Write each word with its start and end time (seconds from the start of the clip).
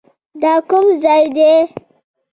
دا 0.41 0.53
کوم 0.69 0.85
ځاى 1.01 1.23
دى. 1.35 1.51